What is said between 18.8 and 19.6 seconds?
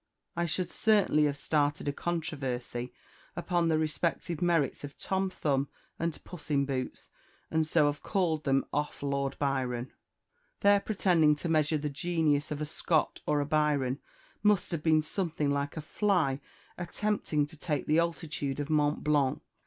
Blanc.